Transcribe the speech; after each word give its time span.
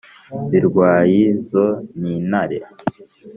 Zirarway'izo 0.47 1.65
n'intare 1.99 2.57